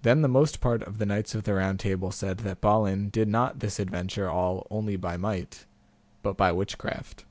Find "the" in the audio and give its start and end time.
0.22-0.28, 0.96-1.04, 1.44-1.52